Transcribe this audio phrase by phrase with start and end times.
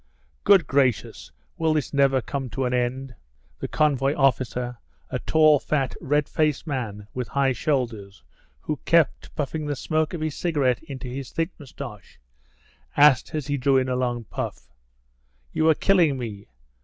[0.43, 3.13] "Good gracious, will this never come to an end!"
[3.59, 4.79] the convoy officer,
[5.11, 8.23] a tall, fat, red faced man with high shoulders,
[8.61, 12.19] who kept puffing the smoke, of his cigarette into his thick moustache,
[12.97, 14.73] asked, as he drew in a long puff.
[15.53, 16.47] "You are killing me.